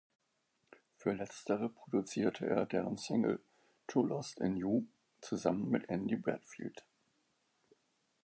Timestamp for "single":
2.97-3.39